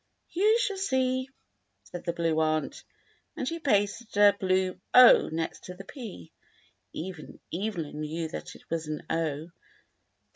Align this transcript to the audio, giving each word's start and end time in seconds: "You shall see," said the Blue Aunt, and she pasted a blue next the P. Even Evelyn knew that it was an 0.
"You 0.31 0.57
shall 0.57 0.77
see," 0.79 1.29
said 1.83 2.05
the 2.05 2.11
Blue 2.13 2.39
Aunt, 2.39 2.83
and 3.37 3.47
she 3.47 3.59
pasted 3.59 4.17
a 4.17 4.35
blue 4.35 4.79
next 5.31 5.67
the 5.67 5.85
P. 5.87 6.31
Even 6.91 7.39
Evelyn 7.53 7.99
knew 7.99 8.27
that 8.29 8.55
it 8.55 8.67
was 8.71 8.87
an 8.87 9.03
0. 9.11 9.49